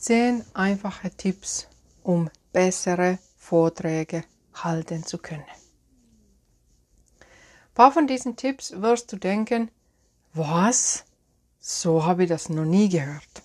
Zehn 0.00 0.42
einfache 0.54 1.10
Tipps, 1.10 1.68
um 2.02 2.30
bessere 2.52 3.18
Vorträge 3.36 4.24
halten 4.54 5.04
zu 5.04 5.18
können. 5.18 5.44
Ein 7.20 7.74
paar 7.74 7.92
von 7.92 8.06
diesen 8.06 8.34
Tipps 8.34 8.72
wirst 8.80 9.12
du 9.12 9.18
denken, 9.18 9.70
was? 10.32 11.04
So 11.58 12.06
habe 12.06 12.22
ich 12.22 12.30
das 12.30 12.48
noch 12.48 12.64
nie 12.64 12.88
gehört. 12.88 13.42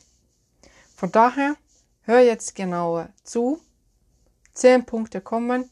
Von 0.96 1.12
daher, 1.12 1.58
hör 2.04 2.22
jetzt 2.22 2.56
genauer 2.56 3.10
zu. 3.26 3.60
Zehn 4.54 4.86
Punkte 4.86 5.20
kommen. 5.20 5.70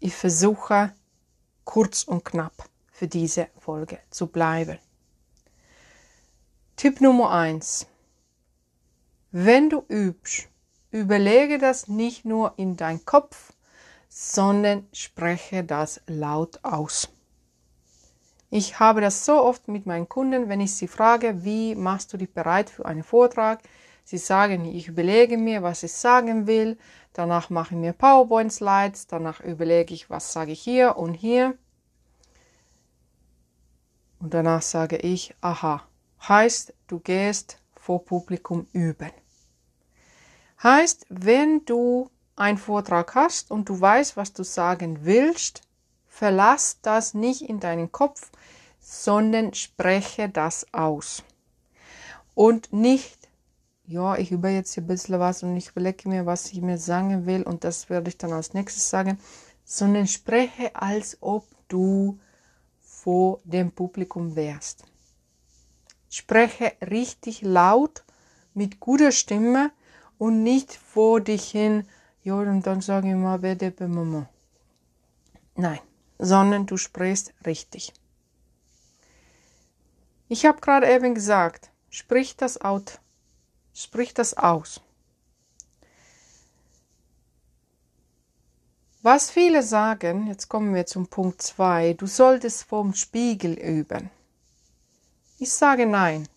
Ich 0.00 0.14
versuche 0.14 0.92
kurz 1.64 2.04
und 2.04 2.26
knapp 2.26 2.68
für 2.92 3.08
diese 3.08 3.48
Folge 3.58 3.98
zu 4.10 4.26
bleiben. 4.26 4.78
Tipp 6.76 7.00
Nummer 7.00 7.30
eins: 7.30 7.86
Wenn 9.32 9.70
du 9.70 9.84
übst, 9.88 10.48
überlege 10.90 11.58
das 11.58 11.86
nicht 11.86 12.24
nur 12.24 12.54
in 12.56 12.76
dein 12.76 13.04
Kopf, 13.04 13.52
sondern 14.08 14.88
spreche 14.92 15.62
das 15.62 16.00
laut 16.08 16.58
aus. 16.64 17.08
Ich 18.50 18.80
habe 18.80 19.00
das 19.00 19.24
so 19.24 19.40
oft 19.40 19.68
mit 19.68 19.86
meinen 19.86 20.08
Kunden, 20.08 20.48
wenn 20.48 20.60
ich 20.60 20.74
sie 20.74 20.88
frage, 20.88 21.44
wie 21.44 21.76
machst 21.76 22.12
du 22.12 22.16
dich 22.16 22.34
bereit 22.34 22.68
für 22.70 22.84
einen 22.84 23.04
Vortrag? 23.04 23.60
Sie 24.02 24.18
sagen, 24.18 24.64
ich 24.64 24.88
überlege 24.88 25.38
mir, 25.38 25.62
was 25.62 25.84
ich 25.84 25.92
sagen 25.92 26.48
will, 26.48 26.76
danach 27.12 27.50
mache 27.50 27.74
ich 27.74 27.80
mir 27.80 27.92
PowerPoint-Slides, 27.92 29.06
danach 29.06 29.40
überlege 29.40 29.94
ich, 29.94 30.10
was 30.10 30.32
sage 30.32 30.50
ich 30.50 30.60
hier 30.60 30.96
und 30.96 31.14
hier. 31.14 31.56
Und 34.18 34.34
danach 34.34 34.62
sage 34.62 34.96
ich, 34.96 35.36
aha, 35.40 35.84
heißt, 36.28 36.74
du 36.88 36.98
gehst 36.98 37.58
vor 37.76 38.04
Publikum 38.04 38.66
üben. 38.72 39.12
Heißt, 40.62 41.06
wenn 41.08 41.64
du 41.64 42.10
einen 42.36 42.58
Vortrag 42.58 43.14
hast 43.14 43.50
und 43.50 43.68
du 43.68 43.80
weißt, 43.80 44.16
was 44.16 44.32
du 44.32 44.44
sagen 44.44 45.04
willst, 45.04 45.62
verlass 46.06 46.78
das 46.82 47.14
nicht 47.14 47.42
in 47.42 47.60
deinen 47.60 47.92
Kopf, 47.92 48.30
sondern 48.78 49.54
spreche 49.54 50.28
das 50.28 50.66
aus. 50.72 51.22
Und 52.34 52.72
nicht, 52.72 53.28
ja, 53.86 54.16
ich 54.16 54.32
über 54.32 54.50
jetzt 54.50 54.74
hier 54.74 54.82
ein 54.82 54.86
bisschen 54.86 55.18
was 55.18 55.42
und 55.42 55.56
ich 55.56 55.70
überlege 55.70 56.08
mir, 56.08 56.26
was 56.26 56.52
ich 56.52 56.60
mir 56.60 56.78
sagen 56.78 57.24
will 57.24 57.42
und 57.42 57.64
das 57.64 57.88
werde 57.88 58.08
ich 58.08 58.18
dann 58.18 58.32
als 58.32 58.52
nächstes 58.52 58.90
sagen, 58.90 59.18
sondern 59.64 60.06
spreche, 60.06 60.74
als 60.74 61.16
ob 61.20 61.46
du 61.68 62.18
vor 62.80 63.40
dem 63.44 63.72
Publikum 63.72 64.36
wärst. 64.36 64.84
Spreche 66.10 66.72
richtig 66.82 67.42
laut 67.42 68.04
mit 68.52 68.80
guter 68.80 69.12
Stimme 69.12 69.70
und 70.20 70.42
nicht 70.42 70.74
vor 70.74 71.22
dich 71.22 71.50
hin, 71.50 71.88
ja, 72.22 72.34
und 72.34 72.66
dann 72.66 72.82
sage 72.82 73.08
ich 73.08 73.14
mal, 73.14 73.40
wer 73.40 73.54
der 73.54 73.72
Mama. 73.88 74.28
Nein, 75.56 75.80
sondern 76.18 76.66
du 76.66 76.76
sprichst 76.76 77.32
richtig. 77.46 77.94
Ich 80.28 80.44
habe 80.44 80.60
gerade 80.60 80.92
eben 80.92 81.14
gesagt, 81.14 81.70
sprich 81.88 82.36
das 82.36 82.60
out, 82.60 83.00
sprich 83.72 84.12
das 84.12 84.34
aus. 84.34 84.82
Was 89.00 89.30
viele 89.30 89.62
sagen, 89.62 90.26
jetzt 90.26 90.50
kommen 90.50 90.74
wir 90.74 90.84
zum 90.84 91.06
Punkt 91.06 91.40
2, 91.40 91.94
du 91.94 92.06
solltest 92.06 92.64
vom 92.64 92.92
Spiegel 92.92 93.54
üben. 93.54 94.10
Ich 95.38 95.50
sage 95.50 95.86
nein. 95.86 96.28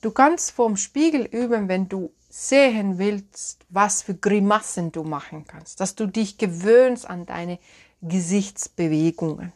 Du 0.00 0.12
kannst 0.12 0.52
vom 0.52 0.76
Spiegel 0.76 1.24
üben, 1.24 1.66
wenn 1.66 1.88
du 1.88 2.12
sehen 2.34 2.96
willst, 2.96 3.66
was 3.68 4.00
für 4.00 4.14
Grimassen 4.14 4.90
du 4.90 5.02
machen 5.02 5.44
kannst, 5.46 5.80
dass 5.80 5.94
du 5.94 6.06
dich 6.06 6.38
gewöhnst 6.38 7.06
an 7.08 7.26
deine 7.26 7.58
Gesichtsbewegungen. 8.00 9.52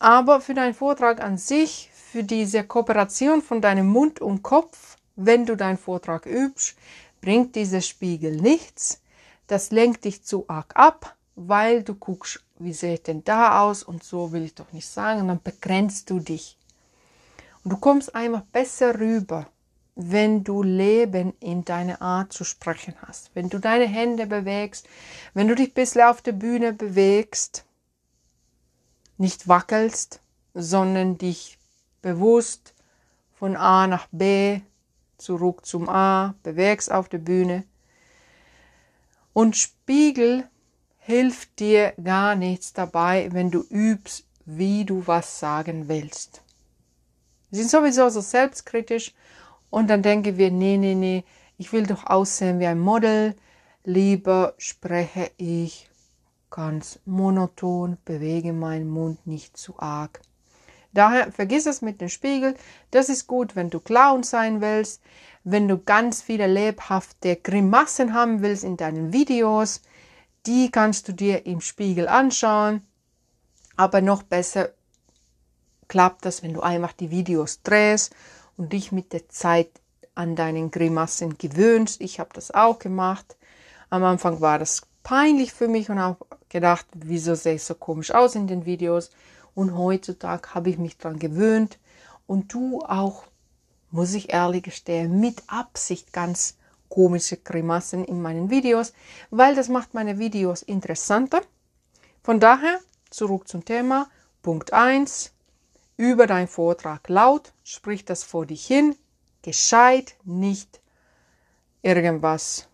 Aber 0.00 0.40
für 0.40 0.54
deinen 0.54 0.74
Vortrag 0.74 1.22
an 1.22 1.38
sich, 1.38 1.88
für 1.94 2.24
diese 2.24 2.64
Kooperation 2.64 3.40
von 3.40 3.60
deinem 3.60 3.86
Mund 3.86 4.20
und 4.20 4.42
Kopf, 4.42 4.96
wenn 5.14 5.46
du 5.46 5.56
deinen 5.56 5.78
Vortrag 5.78 6.26
übst, 6.26 6.76
bringt 7.20 7.54
dieser 7.54 7.80
Spiegel 7.80 8.36
nichts, 8.36 9.00
das 9.46 9.70
lenkt 9.70 10.06
dich 10.06 10.24
zu 10.24 10.44
arg 10.48 10.72
ab, 10.74 11.14
weil 11.36 11.84
du 11.84 11.94
guckst, 11.94 12.42
wie 12.58 12.72
sieht 12.72 13.06
denn 13.06 13.22
da 13.22 13.60
aus 13.62 13.84
und 13.84 14.02
so 14.02 14.32
will 14.32 14.42
ich 14.42 14.56
doch 14.56 14.72
nicht 14.72 14.88
sagen, 14.88 15.28
dann 15.28 15.40
begrenzt 15.40 16.10
du 16.10 16.18
dich. 16.18 16.58
Und 17.62 17.72
du 17.72 17.76
kommst 17.76 18.12
einfach 18.16 18.42
besser 18.42 18.98
rüber, 18.98 19.46
wenn 19.96 20.44
du 20.44 20.62
Leben 20.62 21.32
in 21.40 21.64
deine 21.64 22.02
Art 22.02 22.32
zu 22.32 22.44
sprechen 22.44 22.94
hast, 23.00 23.30
wenn 23.34 23.48
du 23.48 23.58
deine 23.58 23.86
Hände 23.86 24.26
bewegst, 24.26 24.86
wenn 25.32 25.48
du 25.48 25.54
dich 25.54 25.70
ein 25.70 25.74
bisschen 25.74 26.02
auf 26.02 26.20
der 26.20 26.32
Bühne 26.32 26.74
bewegst, 26.74 27.64
nicht 29.16 29.48
wackelst, 29.48 30.20
sondern 30.52 31.16
dich 31.16 31.58
bewusst 32.02 32.74
von 33.34 33.56
A 33.56 33.86
nach 33.86 34.06
B 34.12 34.60
zurück 35.16 35.64
zum 35.64 35.88
A 35.88 36.34
bewegst 36.42 36.92
auf 36.92 37.08
der 37.08 37.18
Bühne 37.18 37.64
und 39.32 39.56
Spiegel 39.56 40.48
hilft 40.98 41.58
dir 41.58 41.92
gar 42.02 42.34
nichts 42.36 42.72
dabei, 42.72 43.28
wenn 43.32 43.50
du 43.50 43.62
übst, 43.70 44.24
wie 44.44 44.84
du 44.84 45.06
was 45.06 45.40
sagen 45.40 45.88
willst. 45.88 46.42
Wir 47.50 47.60
sind 47.60 47.70
sowieso 47.70 48.08
so 48.08 48.20
selbstkritisch 48.20 49.14
und 49.70 49.88
dann 49.88 50.02
denken 50.02 50.36
wir, 50.36 50.50
nee, 50.50 50.76
nee, 50.76 50.94
nee, 50.94 51.24
ich 51.58 51.72
will 51.72 51.86
doch 51.86 52.06
aussehen 52.06 52.60
wie 52.60 52.66
ein 52.66 52.78
Model. 52.78 53.34
Lieber 53.84 54.54
spreche 54.58 55.30
ich 55.36 55.88
ganz 56.50 56.98
monoton, 57.04 57.98
bewege 58.04 58.52
meinen 58.52 58.88
Mund 58.88 59.26
nicht 59.26 59.56
zu 59.56 59.78
arg. 59.78 60.20
Daher 60.92 61.30
vergiss 61.30 61.66
es 61.66 61.82
mit 61.82 62.00
dem 62.00 62.08
Spiegel. 62.08 62.54
Das 62.90 63.08
ist 63.08 63.26
gut, 63.26 63.54
wenn 63.54 63.70
du 63.70 63.80
Clown 63.80 64.22
sein 64.22 64.60
willst, 64.60 65.02
wenn 65.44 65.68
du 65.68 65.78
ganz 65.78 66.22
viele 66.22 66.46
lebhafte 66.46 67.36
Grimassen 67.36 68.14
haben 68.14 68.40
willst 68.40 68.64
in 68.64 68.76
deinen 68.76 69.12
Videos. 69.12 69.82
Die 70.46 70.70
kannst 70.70 71.08
du 71.08 71.12
dir 71.12 71.44
im 71.44 71.60
Spiegel 71.60 72.08
anschauen. 72.08 72.82
Aber 73.76 74.00
noch 74.00 74.22
besser 74.22 74.70
klappt 75.88 76.24
das, 76.24 76.42
wenn 76.42 76.54
du 76.54 76.62
einfach 76.62 76.92
die 76.92 77.10
Videos 77.10 77.62
drehst 77.62 78.14
und 78.56 78.72
dich 78.72 78.92
mit 78.92 79.12
der 79.12 79.28
Zeit 79.28 79.70
an 80.14 80.34
deinen 80.34 80.70
Grimassen 80.70 81.38
gewöhnst. 81.38 82.00
Ich 82.00 82.18
habe 82.20 82.30
das 82.32 82.50
auch 82.50 82.78
gemacht. 82.78 83.36
Am 83.90 84.02
Anfang 84.02 84.40
war 84.40 84.58
das 84.58 84.82
peinlich 85.02 85.52
für 85.52 85.68
mich 85.68 85.90
und 85.90 85.98
habe 85.98 86.24
gedacht, 86.48 86.86
wieso 86.94 87.34
sehe 87.34 87.54
ich 87.54 87.64
so 87.64 87.74
komisch 87.74 88.10
aus 88.10 88.34
in 88.34 88.46
den 88.46 88.66
Videos. 88.66 89.10
Und 89.54 89.76
heutzutage 89.76 90.54
habe 90.54 90.70
ich 90.70 90.78
mich 90.78 90.98
daran 90.98 91.18
gewöhnt 91.18 91.78
und 92.26 92.52
du 92.52 92.80
auch, 92.80 93.24
muss 93.90 94.14
ich 94.14 94.32
ehrlich 94.32 94.64
gestehen, 94.64 95.20
mit 95.20 95.42
Absicht 95.46 96.12
ganz 96.12 96.56
komische 96.88 97.36
Grimassen 97.36 98.04
in 98.04 98.22
meinen 98.22 98.50
Videos, 98.50 98.92
weil 99.30 99.54
das 99.54 99.68
macht 99.68 99.94
meine 99.94 100.18
Videos 100.18 100.62
interessanter. 100.62 101.42
Von 102.22 102.40
daher 102.40 102.80
zurück 103.10 103.48
zum 103.48 103.64
Thema. 103.64 104.08
Punkt 104.42 104.72
1. 104.72 105.32
Über 105.96 106.26
deinen 106.26 106.48
Vortrag 106.48 107.08
laut, 107.08 107.52
sprich 107.64 108.04
das 108.04 108.22
vor 108.22 108.44
dich 108.46 108.66
hin, 108.66 108.96
gescheit, 109.42 110.16
nicht 110.24 110.80
irgendwas 111.82 112.68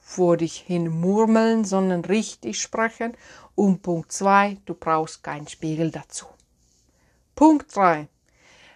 vor 0.00 0.36
dich 0.36 0.56
hin 0.56 0.88
murmeln, 0.88 1.64
sondern 1.64 2.04
richtig 2.04 2.60
sprechen 2.60 3.16
und 3.54 3.82
Punkt 3.82 4.10
2, 4.10 4.58
du 4.66 4.74
brauchst 4.74 5.22
keinen 5.22 5.46
Spiegel 5.46 5.90
dazu. 5.90 6.26
Punkt 7.36 7.74
3. 7.74 8.08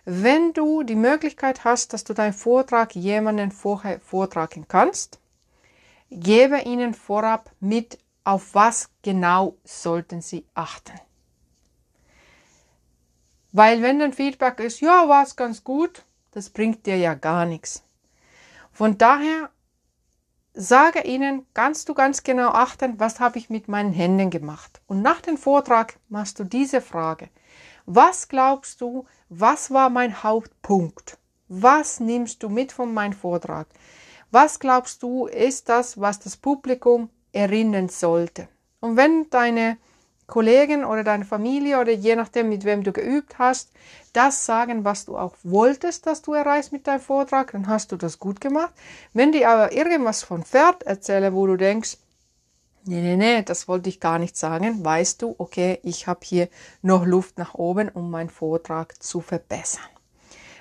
Wenn 0.05 0.53
du 0.53 0.83
die 0.85 0.95
Möglichkeit 0.95 1.65
hast, 1.65 1.93
dass 1.93 2.05
du 2.05 2.15
deinen 2.15 2.35
Vortrag 2.35 2.95
jemanden 2.95 3.51
vorher 3.51 3.99
vortragen 4.01 4.67
kannst, 4.69 5.19
gebe 6.11 6.61
ihnen 6.61 6.95
vorab 6.95 7.51
mit, 7.61 7.99
auf 8.23 8.55
was 8.55 8.91
genau 9.03 9.57
sollten 9.65 10.23
sie 10.23 10.47
achten. 10.55 10.99
Weil 13.55 13.83
wenn 13.83 14.01
dein 14.01 14.13
Feedback 14.13 14.59
ist, 14.59 14.81
ja, 14.81 15.09
war 15.09 15.23
es 15.23 15.37
ganz 15.37 15.63
gut, 15.63 16.03
das 16.33 16.51
bringt 16.51 16.87
dir 16.87 16.97
ja 16.97 17.15
gar 17.15 17.47
nichts. 17.47 17.85
Von 18.73 18.99
daher 18.99 19.49
sage 20.55 21.03
ihnen, 21.03 21.47
kannst 21.55 21.89
du 21.89 21.95
ganz 21.95 22.25
genau 22.25 22.49
achten, 22.49 22.99
was 22.99 23.21
habe 23.21 23.39
ich 23.39 23.51
mit 23.51 23.69
meinen 23.69 23.93
Händen 23.93 24.31
gemacht. 24.31 24.81
Und 24.89 25.03
nach 25.03 25.21
dem 25.21 25.37
Vortrag 25.37 26.01
machst 26.09 26.41
du 26.41 26.45
diese 26.45 26.81
Frage. 26.81 27.29
Was 27.87 28.27
glaubst 28.27 28.81
du, 28.81 29.07
was 29.29 29.71
war 29.71 29.89
mein 29.89 30.25
Hauptpunkt? 30.25 31.19
Was 31.47 32.01
nimmst 32.01 32.43
du 32.43 32.49
mit 32.49 32.73
von 32.73 32.93
meinem 32.93 33.13
Vortrag? 33.13 33.69
Was 34.33 34.59
glaubst 34.59 35.01
du, 35.05 35.27
ist 35.27 35.69
das, 35.69 36.01
was 36.01 36.19
das 36.19 36.37
Publikum 36.37 37.09
erinnern 37.33 37.89
sollte? 37.89 38.49
Und 38.81 38.97
wenn 38.97 39.31
deine 39.31 39.77
Kollegen 40.27 40.85
oder 40.85 41.05
deine 41.05 41.25
Familie 41.25 41.81
oder 41.81 41.93
je 41.93 42.17
nachdem, 42.17 42.49
mit 42.49 42.65
wem 42.65 42.83
du 42.83 42.93
geübt 42.93 43.39
hast, 43.39 43.71
das 44.13 44.47
sagen, 44.47 44.85
was 44.85 45.05
du 45.05 45.19
auch 45.19 45.35
wolltest, 45.43 46.07
dass 46.07 46.23
du 46.23 46.33
erreichst 46.33 46.73
mit 46.73 46.87
deinem 46.87 47.01
Vortrag, 47.01 47.53
dann 47.53 47.67
hast 47.67 47.93
du 47.93 47.97
das 47.97 48.19
gut 48.19 48.41
gemacht. 48.41 48.75
Wenn 49.13 49.33
die 49.33 49.45
aber 49.45 49.73
irgendwas 49.73 50.23
von 50.23 50.43
Pferd 50.43 50.83
erzählen, 50.85 51.35
wo 51.35 51.47
du 51.47 51.57
denkst, 51.57 51.99
nee, 52.87 53.01
nee, 53.01 53.17
nee, 53.17 53.43
das 53.43 53.69
wollte 53.69 53.89
ich 53.89 54.01
gar 54.01 54.19
nicht 54.19 54.37
sagen, 54.37 54.85
weißt 54.85 55.23
du, 55.23 55.35
okay, 55.39 55.79
ich 55.83 56.07
habe 56.07 56.21
hier 56.23 56.49
noch 56.83 57.05
Luft 57.05 57.39
nach 57.39 57.55
oben, 57.55 57.89
um 57.89 58.11
meinen 58.11 58.31
Vortrag 58.31 59.03
zu 59.03 59.21
verbessern. 59.21 59.85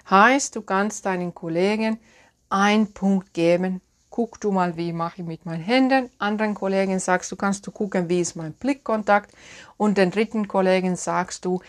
Heißt, 0.09 0.55
du 0.55 0.61
kannst 0.61 1.05
deinen 1.05 1.33
Kollegen 1.33 1.99
einen 2.49 2.93
Punkt 2.93 3.33
geben, 3.33 3.81
guck 4.13 4.39
du 4.39 4.51
mal, 4.51 4.77
wie 4.77 4.93
mache 4.93 5.21
ich 5.21 5.27
mit 5.27 5.43
meinen 5.47 5.63
Händen. 5.63 6.11
Anderen 6.19 6.53
Kollegen 6.53 6.99
sagst 6.99 7.31
du, 7.31 7.35
kannst 7.35 7.65
du 7.65 7.71
gucken, 7.71 8.09
wie 8.09 8.21
ist 8.21 8.35
mein 8.35 8.53
Blickkontakt. 8.53 9.33
Und 9.75 9.97
den 9.97 10.11
dritten 10.11 10.47
Kollegen 10.47 10.95
sagst 10.95 11.45
du, 11.45 11.61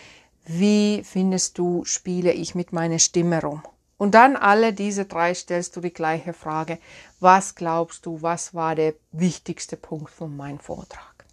wie 0.44 1.02
findest 1.04 1.56
du, 1.56 1.86
spiele 1.86 2.32
ich 2.32 2.54
mit 2.54 2.70
meiner 2.70 2.98
Stimme 2.98 3.40
rum. 3.40 3.62
Und 3.96 4.14
dann 4.14 4.36
alle 4.36 4.74
diese 4.74 5.06
drei 5.06 5.32
stellst 5.32 5.74
du 5.74 5.80
die 5.80 5.94
gleiche 5.94 6.34
Frage. 6.34 6.78
Was 7.18 7.54
glaubst 7.54 8.04
du, 8.04 8.20
was 8.20 8.52
war 8.52 8.74
der 8.74 8.92
wichtigste 9.12 9.78
Punkt 9.78 10.10
von 10.10 10.36
meinem 10.36 10.58
Vortrag? 10.58 11.24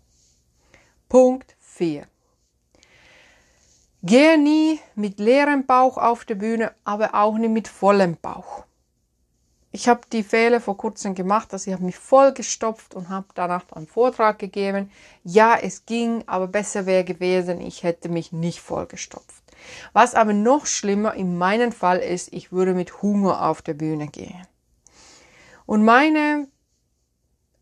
Punkt 1.10 1.58
4. 1.60 2.08
Gehe 4.04 4.38
nie 4.38 4.80
mit 4.96 5.20
leerem 5.20 5.66
Bauch 5.66 5.98
auf 5.98 6.24
die 6.24 6.36
Bühne, 6.36 6.72
aber 6.86 7.16
auch 7.16 7.38
nicht 7.38 7.52
mit 7.52 7.68
vollem 7.68 8.16
Bauch 8.16 8.64
ich 9.72 9.88
habe 9.88 10.02
die 10.12 10.24
Fehler 10.24 10.60
vor 10.60 10.76
kurzem 10.76 11.16
gemacht, 11.16 11.54
dass 11.54 11.66
ich 11.66 11.74
habe 11.74 11.84
mich 11.84 11.98
voll 11.98 12.34
gestopft 12.34 12.94
und 12.94 13.10
habe 13.10 13.28
danach 13.36 13.72
einen 13.72 13.88
Vortrag 13.88 14.38
gegeben. 14.38 14.92
Ja, 15.24 15.58
es 15.58 15.86
ging, 15.86 16.24
aber 16.28 16.48
besser 16.48 16.86
wäre 16.86 17.06
gewesen, 17.06 17.62
ich 17.62 17.84
hätte 17.84 18.10
mich 18.10 18.34
nicht 18.34 18.60
vollgestopft. 18.60 19.44
Was 19.94 20.16
aber 20.16 20.34
noch 20.34 20.66
schlimmer 20.66 21.14
in 21.14 21.38
meinem 21.38 21.72
Fall 21.72 22.00
ist, 22.00 22.34
ich 22.34 22.52
würde 22.52 22.74
mit 22.74 23.02
Hunger 23.02 23.48
auf 23.48 23.62
der 23.62 23.76
Bühne 23.76 24.08
gehen. 24.08 24.46
Und 25.66 25.86
meine 25.86 26.48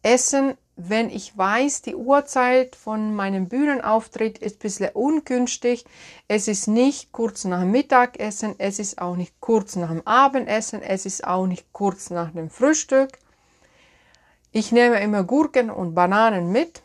Essen 0.02 0.58
wenn 0.82 1.10
ich 1.10 1.38
weiß, 1.38 1.82
die 1.82 1.96
Uhrzeit 1.96 2.78
von 2.78 3.14
meinem 3.14 3.50
Bühnenauftritt 3.50 4.38
ist 4.38 4.56
ein 4.56 4.60
bisschen 4.60 4.90
ungünstig. 4.94 5.84
Es 6.30 6.48
ist 6.48 6.68
nicht 6.68 7.12
kurz 7.12 7.44
nach 7.44 7.60
dem 7.60 7.72
Mittagessen, 7.72 8.56
es 8.60 8.80
ist 8.80 9.02
auch 9.02 9.18
nicht 9.18 9.42
kurz 9.42 9.76
nach 9.76 9.90
dem 9.90 10.08
Abendessen, 10.08 10.82
es 10.82 11.06
ist 11.06 11.28
auch 11.28 11.48
nicht 11.48 11.74
kurz 11.74 12.12
nach 12.12 12.32
dem 12.32 12.50
Frühstück. 12.50 13.10
Ich 14.54 14.72
nehme 14.72 15.02
immer 15.02 15.26
Gurken 15.26 15.70
und 15.70 15.96
Bananen 15.96 16.54
mit. 16.54 16.82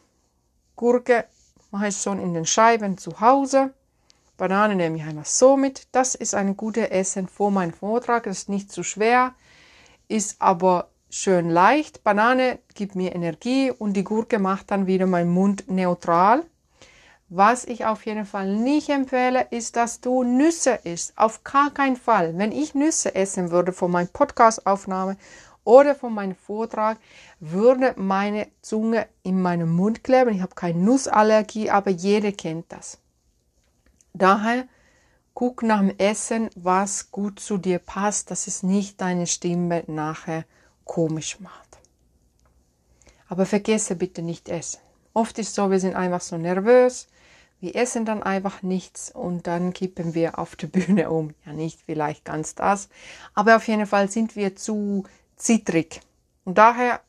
Gurke 0.75 1.27
mache 1.71 1.89
ich 1.89 1.97
schon 1.97 2.19
in 2.19 2.35
den 2.35 2.47
Scheiben 2.47 2.99
zu 2.99 3.21
Hause. 3.21 3.73
Bananen 4.37 4.79
nehme 4.79 4.97
ich 4.97 5.05
einmal 5.05 5.25
so 5.25 5.57
mit. 5.57 5.87
Das 5.93 6.17
ist 6.17 6.35
ein 6.35 6.57
gutes 6.57 6.89
Essen 6.89 7.29
vor 7.29 7.53
meinem 7.53 7.73
Vortrag. 7.73 8.25
Das 8.25 8.39
ist 8.39 8.49
nicht 8.49 8.73
zu 8.73 8.83
schwer, 8.83 9.35
ist 10.09 10.43
aber 10.43 10.89
schön 11.15 11.49
leicht. 11.49 12.03
Banane 12.03 12.59
gibt 12.75 12.97
mir 12.97 13.15
Energie 13.15 13.71
und 13.71 13.93
die 13.93 14.03
Gurke 14.03 14.41
macht 14.41 14.71
dann 14.73 14.89
wieder 14.89 15.07
meinen 15.07 15.31
Mund 15.31 15.71
neutral. 15.71 16.43
Was 17.29 17.65
ich 17.65 17.87
auf 17.87 18.05
jeden 18.05 18.27
Fall 18.27 18.57
nicht 18.57 18.89
empfehle, 18.89 19.47
ist, 19.51 19.77
dass 19.77 20.01
du 20.01 20.25
Nüsse 20.25 20.81
isst. 20.83 21.17
Auf 21.17 21.45
gar 21.45 21.71
keinen 21.71 21.97
Fall. 21.97 22.37
Wenn 22.37 22.53
ich 22.53 22.75
Nüsse 22.75 23.15
essen 23.15 23.51
würde 23.51 23.73
von 23.73 23.93
meiner 23.93 24.09
Podcastaufnahme 24.09 25.17
oder 25.63 25.95
von 25.95 26.13
meinem 26.13 26.35
Vortrag, 26.35 26.99
würde 27.39 27.95
meine 27.97 28.49
Zunge 28.61 29.07
in 29.23 29.41
meinem 29.41 29.75
Mund 29.75 30.03
kleben. 30.05 30.35
Ich 30.35 30.43
habe 30.43 30.55
keine 30.55 30.81
Nussallergie, 30.81 31.71
aber 31.71 31.91
jeder 31.91 32.33
kennt 32.33 32.67
das. 32.71 32.99
Daher 34.13 34.67
guck 35.33 35.63
nach 35.63 35.81
dem 35.81 35.97
Essen, 35.97 36.51
was 36.57 37.11
gut 37.13 37.39
zu 37.41 37.57
dir 37.57 37.79
passt, 37.79 38.31
dass 38.31 38.47
es 38.49 38.63
nicht 38.63 39.01
deine 39.01 39.27
Stimme 39.27 39.85
nachher 39.87 40.45
komisch 40.85 41.41
macht. 41.41 41.79
Aber 43.29 43.47
vergesse 43.47 43.97
bitte 43.97 44.23
nicht 44.23 44.49
essen. 44.49 44.81
Oft 45.13 45.39
ist 45.39 45.55
so, 45.55 45.71
wir 45.71 45.81
sind 45.81 45.95
einfach 45.95 46.21
so 46.21 46.37
nervös, 46.37 47.09
wir 47.61 47.77
essen 47.77 48.05
dann 48.05 48.23
einfach 48.23 48.63
nichts 48.63 49.11
und 49.11 49.47
dann 49.47 49.73
kippen 49.73 50.13
wir 50.13 50.39
auf 50.39 50.57
der 50.57 50.67
Bühne 50.67 51.11
um. 51.11 51.35
Ja, 51.47 51.53
nicht 51.53 51.81
vielleicht 51.87 52.25
ganz 52.25 52.55
das, 52.55 52.89
aber 53.33 53.57
auf 53.57 53.67
jeden 53.69 53.87
Fall 53.87 54.11
sind 54.11 54.37
wir 54.37 54.57
zu 54.57 55.05
zittrig. 55.37 56.01
Und 56.45 56.59
daher 56.59 57.01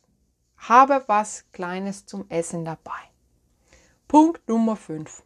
habe 0.58 1.04
was 1.08 1.44
Kleines 1.52 2.06
zum 2.06 2.30
Essen 2.30 2.64
dabei. 2.64 2.92
Punkt 4.08 4.48
Nummer 4.48 4.76
5. 4.76 5.25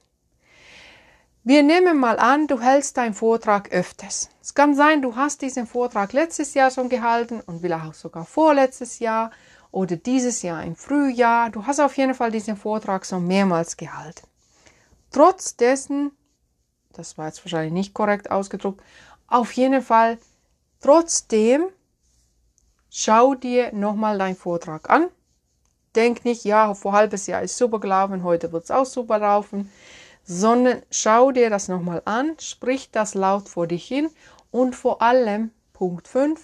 Wir 1.49 1.63
nehmen 1.63 1.97
mal 1.97 2.19
an, 2.19 2.45
du 2.45 2.61
hältst 2.61 2.95
deinen 2.97 3.15
Vortrag 3.15 3.71
öfters. 3.71 4.29
Es 4.39 4.53
kann 4.53 4.75
sein, 4.75 5.01
du 5.01 5.15
hast 5.15 5.41
diesen 5.41 5.65
Vortrag 5.65 6.13
letztes 6.13 6.53
Jahr 6.53 6.69
schon 6.69 6.89
gehalten 6.89 7.41
und 7.41 7.61
vielleicht 7.61 7.85
auch 7.85 7.93
sogar 7.95 8.23
vorletztes 8.23 8.99
Jahr 8.99 9.31
oder 9.71 9.95
dieses 9.95 10.43
Jahr 10.43 10.63
im 10.63 10.75
Frühjahr. 10.75 11.49
Du 11.49 11.65
hast 11.65 11.79
auf 11.79 11.97
jeden 11.97 12.13
Fall 12.13 12.29
diesen 12.29 12.55
Vortrag 12.55 13.03
schon 13.03 13.25
mehrmals 13.25 13.77
gehalten. 13.77 14.27
Trotz 15.09 15.55
dessen, 15.55 16.11
das 16.93 17.17
war 17.17 17.25
jetzt 17.25 17.43
wahrscheinlich 17.43 17.73
nicht 17.73 17.95
korrekt 17.95 18.29
ausgedruckt, 18.29 18.83
auf 19.25 19.51
jeden 19.53 19.81
Fall 19.81 20.19
trotzdem 20.81 21.65
schau 22.91 23.33
dir 23.33 23.73
nochmal 23.73 24.19
deinen 24.19 24.35
Vortrag 24.35 24.87
an. 24.87 25.07
Denk 25.95 26.25
nicht, 26.25 26.43
ja, 26.43 26.75
vor 26.75 26.93
halbes 26.93 27.25
Jahr 27.25 27.41
ist 27.41 27.57
super 27.57 27.79
gelaufen, 27.79 28.23
heute 28.23 28.51
wird 28.51 28.65
es 28.65 28.69
auch 28.69 28.85
super 28.85 29.17
laufen 29.17 29.71
sondern 30.31 30.83
schau 30.91 31.31
dir 31.31 31.49
das 31.49 31.69
nochmal 31.69 32.03
an, 32.05 32.35
sprich 32.39 32.91
das 32.91 33.15
laut 33.15 33.49
vor 33.49 33.65
dich 33.65 33.87
hin 33.87 34.11
und 34.51 34.75
vor 34.75 35.01
allem 35.01 35.49
Punkt 35.73 36.07
5, 36.07 36.39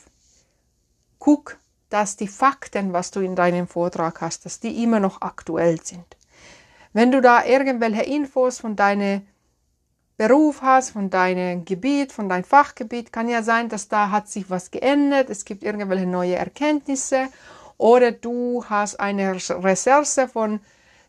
guck, 1.20 1.60
dass 1.90 2.16
die 2.16 2.28
Fakten, 2.28 2.94
was 2.94 3.12
du 3.12 3.20
in 3.20 3.36
deinem 3.36 3.68
Vortrag 3.68 4.22
hast, 4.22 4.44
dass 4.44 4.60
die 4.60 4.82
immer 4.82 5.00
noch 5.00 5.22
aktuell 5.22 5.80
sind. 5.84 6.18
Wenn 6.94 7.12
du 7.12 7.22
da 7.22 7.46
irgendwelche 7.46 8.02
Infos 8.02 8.58
von 8.58 8.76
deinem 8.76 9.22
Beruf 10.18 10.64
hast, 10.64 10.90
von 10.90 11.12
deinem 11.12 11.64
Gebiet, 11.64 12.12
von 12.12 12.28
deinem 12.28 12.44
Fachgebiet, 12.44 13.14
kann 13.14 13.30
ja 13.30 13.44
sein, 13.44 13.70
dass 13.70 13.88
da 13.88 14.10
hat 14.10 14.28
sich 14.28 14.50
was 14.50 14.72
geändert, 14.72 15.30
es 15.30 15.46
gibt 15.46 15.62
irgendwelche 15.62 16.08
neue 16.08 16.38
Erkenntnisse 16.38 17.28
oder 17.78 18.12
du 18.12 18.66
hast 18.68 19.00
eine 19.00 19.34
Reserve 19.36 20.28
von 20.28 20.60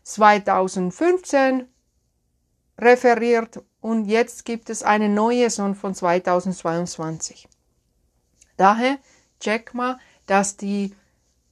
2015 0.03 1.67
referiert 2.77 3.63
und 3.81 4.05
jetzt 4.05 4.45
gibt 4.45 4.69
es 4.69 4.83
eine 4.83 5.09
neue 5.09 5.49
Son 5.49 5.75
von 5.75 5.95
2022. 5.95 7.47
Daher 8.57 8.97
check 9.39 9.73
mal, 9.73 9.99
dass 10.25 10.57
die 10.57 10.95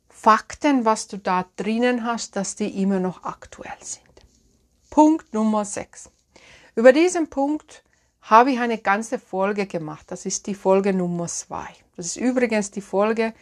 Fakten, 0.09 0.85
was 0.85 1.07
du 1.07 1.17
da 1.17 1.45
drinnen 1.55 2.03
hast, 2.05 2.35
dass 2.35 2.55
die 2.55 2.81
immer 2.81 2.99
noch 2.99 3.23
aktuell 3.23 3.77
sind. 3.81 4.01
Punkt 4.89 5.33
Nummer 5.33 5.65
6. 5.65 6.09
Über 6.75 6.93
diesen 6.93 7.29
Punkt 7.29 7.83
habe 8.21 8.51
ich 8.51 8.59
eine 8.59 8.77
ganze 8.77 9.19
Folge 9.19 9.67
gemacht. 9.67 10.05
Das 10.09 10.25
ist 10.25 10.47
die 10.47 10.55
Folge 10.55 10.93
Nummer 10.93 11.27
2. 11.27 11.67
Das 11.95 12.05
ist 12.07 12.17
übrigens 12.17 12.71
die 12.71 12.81
Folge, 12.81 13.33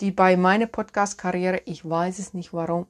die 0.00 0.10
bei 0.10 0.36
meiner 0.36 0.66
Podcast-Karriere, 0.66 1.62
ich 1.66 1.88
weiß 1.88 2.18
es 2.18 2.34
nicht 2.34 2.52
warum, 2.52 2.86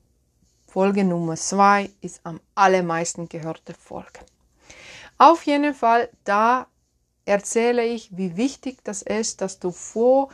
Folge 0.72 1.04
Nummer 1.04 1.36
2 1.36 1.90
ist 2.00 2.22
am 2.24 2.40
allermeisten 2.54 3.28
gehörte 3.28 3.74
Folge. 3.74 4.20
Auf 5.18 5.42
jeden 5.42 5.74
Fall, 5.74 6.08
da 6.24 6.66
erzähle 7.26 7.84
ich, 7.84 8.16
wie 8.16 8.38
wichtig 8.38 8.78
das 8.82 9.02
ist, 9.02 9.42
dass 9.42 9.58
du 9.58 9.70
vor 9.70 10.30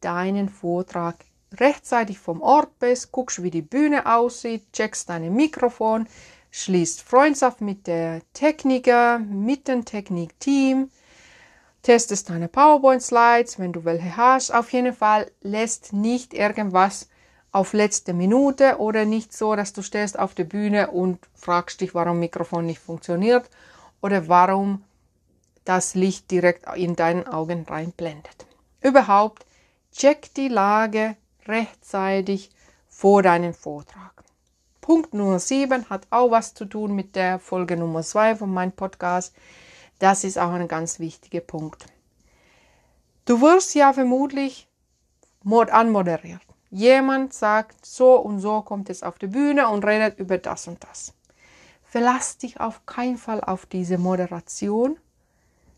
deinen 0.00 0.48
Vortrag 0.48 1.14
rechtzeitig 1.54 2.18
vom 2.18 2.42
Ort 2.42 2.80
bist, 2.80 3.12
guckst, 3.12 3.44
wie 3.44 3.52
die 3.52 3.62
Bühne 3.62 4.12
aussieht, 4.12 4.72
checkst 4.72 5.08
dein 5.08 5.32
Mikrofon, 5.32 6.08
schließt 6.50 7.02
Freundschaft 7.02 7.60
mit 7.60 7.86
der 7.86 8.22
Techniker, 8.32 9.20
mit 9.20 9.68
dem 9.68 9.84
Technikteam, 9.84 10.90
testest 11.82 12.28
deine 12.28 12.48
PowerPoint-Slides, 12.48 13.60
wenn 13.60 13.72
du 13.72 13.84
welche 13.84 14.16
hast. 14.16 14.52
Auf 14.52 14.72
jeden 14.72 14.94
Fall 14.94 15.30
lässt 15.42 15.92
nicht 15.92 16.34
irgendwas 16.34 17.08
auf 17.56 17.72
letzte 17.72 18.12
Minute 18.12 18.76
oder 18.80 19.06
nicht 19.06 19.32
so, 19.32 19.56
dass 19.56 19.72
du 19.72 19.80
stehst 19.80 20.18
auf 20.18 20.34
der 20.34 20.44
Bühne 20.44 20.90
und 20.90 21.18
fragst 21.34 21.80
dich, 21.80 21.94
warum 21.94 22.20
Mikrofon 22.20 22.66
nicht 22.66 22.80
funktioniert 22.80 23.48
oder 24.02 24.28
warum 24.28 24.84
das 25.64 25.94
Licht 25.94 26.30
direkt 26.30 26.66
in 26.76 26.96
deinen 26.96 27.26
Augen 27.26 27.64
reinblendet. 27.66 28.44
Überhaupt, 28.82 29.46
check 29.90 30.34
die 30.34 30.48
Lage 30.48 31.16
rechtzeitig 31.46 32.50
vor 32.90 33.22
deinem 33.22 33.54
Vortrag. 33.54 34.12
Punkt 34.82 35.14
Nummer 35.14 35.38
7 35.38 35.88
hat 35.88 36.06
auch 36.10 36.30
was 36.30 36.52
zu 36.52 36.66
tun 36.66 36.94
mit 36.94 37.16
der 37.16 37.38
Folge 37.38 37.78
Nummer 37.78 38.02
2 38.02 38.36
von 38.36 38.52
meinem 38.52 38.72
Podcast. 38.72 39.34
Das 39.98 40.24
ist 40.24 40.38
auch 40.38 40.52
ein 40.52 40.68
ganz 40.68 41.00
wichtiger 41.00 41.40
Punkt. 41.40 41.86
Du 43.24 43.40
wirst 43.40 43.74
ja 43.74 43.94
vermutlich 43.94 44.68
anmoderiert. 45.42 46.45
Jemand 46.70 47.32
sagt, 47.32 47.86
so 47.86 48.16
und 48.16 48.40
so 48.40 48.62
kommt 48.62 48.90
es 48.90 49.02
auf 49.02 49.18
die 49.18 49.28
Bühne 49.28 49.68
und 49.68 49.84
redet 49.84 50.18
über 50.18 50.38
das 50.38 50.66
und 50.68 50.82
das. 50.84 51.14
verlass 51.96 52.36
dich 52.36 52.60
auf 52.60 52.84
keinen 52.84 53.16
Fall 53.16 53.40
auf 53.40 53.64
diese 53.64 53.96
Moderation, 53.96 54.98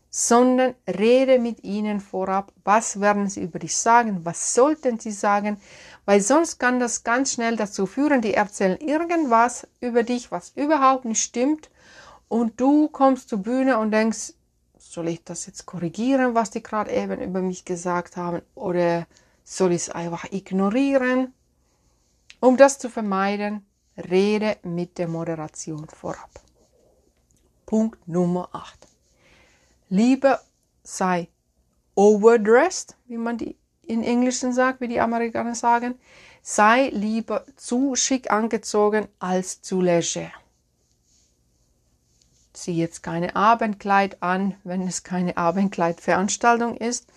sondern 0.09 0.73
rede 0.85 1.39
mit 1.39 1.63
ihnen 1.63 1.99
vorab, 2.01 2.51
was 2.65 2.99
werden 2.99 3.29
sie 3.29 3.41
über 3.41 3.59
dich 3.59 3.77
sagen, 3.77 4.25
was 4.25 4.53
sollten 4.53 4.99
sie 4.99 5.11
sagen, 5.11 5.61
weil 6.05 6.19
sonst 6.19 6.59
kann 6.59 6.79
das 6.79 7.03
ganz 7.03 7.33
schnell 7.33 7.55
dazu 7.55 7.85
führen, 7.85 8.21
die 8.21 8.33
erzählen 8.33 8.77
irgendwas 8.79 9.67
über 9.79 10.03
dich, 10.03 10.31
was 10.31 10.49
überhaupt 10.55 11.05
nicht 11.05 11.21
stimmt 11.21 11.69
und 12.27 12.59
du 12.59 12.89
kommst 12.89 13.29
zur 13.29 13.39
Bühne 13.39 13.77
und 13.77 13.91
denkst, 13.91 14.33
soll 14.77 15.07
ich 15.09 15.23
das 15.23 15.45
jetzt 15.45 15.67
korrigieren, 15.67 16.33
was 16.33 16.49
die 16.49 16.63
gerade 16.63 16.91
eben 16.91 17.21
über 17.21 17.41
mich 17.41 17.63
gesagt 17.63 18.17
haben 18.17 18.41
oder 18.55 19.05
soll 19.49 19.71
ich 19.71 19.81
es 19.83 19.89
einfach 19.89 20.31
ignorieren? 20.31 21.33
Um 22.39 22.55
das 22.55 22.77
zu 22.77 22.87
vermeiden, 22.87 23.65
rede 23.97 24.57
mit 24.61 24.99
der 24.99 25.07
Moderation 25.07 25.87
vorab. 25.87 26.29
Punkt 27.65 28.07
Nummer 28.07 28.49
8. 28.51 28.87
Lieber 29.89 30.39
sei 30.83 31.29
overdressed, 31.95 32.95
wie 33.07 33.17
man 33.17 33.39
die 33.39 33.57
in 33.81 34.03
Englischen 34.03 34.53
sagt, 34.53 34.81
wie 34.81 34.87
die 34.87 35.01
Amerikaner 35.01 35.55
sagen. 35.55 35.99
Sei 36.43 36.89
lieber 36.89 37.43
zu 37.55 37.95
schick 37.95 38.31
angezogen 38.31 39.07
als 39.17 39.63
zu 39.63 39.81
leger. 39.81 40.31
Zieh 42.53 42.77
jetzt 42.77 43.01
keine 43.01 43.35
Abendkleid 43.35 44.21
an, 44.21 44.55
wenn 44.63 44.87
es 44.87 45.03
keine 45.03 45.37
Abendkleidveranstaltung 45.37 46.77
ist. 46.77 47.07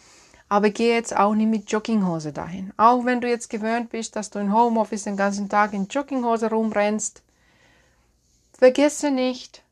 Aber 0.53 0.69
geh 0.69 0.93
jetzt 0.93 1.17
auch 1.17 1.35
nicht 1.35 1.49
mit 1.49 1.73
Jogginghose 1.73 2.31
dahin. 2.31 2.75
Auch 2.77 3.07
wenn 3.07 3.23
du 3.23 3.27
jetzt 3.27 3.49
gewöhnt 3.49 3.89
bist, 3.89 4.17
dass 4.17 4.29
du 4.29 4.39
in 4.39 4.53
Homeoffice 4.53 5.05
den 5.05 5.17
ganzen 5.17 5.49
Tag 5.49 5.73
in 5.73 5.87
Jogginghose 5.87 6.51
rumrennst. 6.51 7.23
Vergesse 8.53 9.11
nicht, 9.11 9.63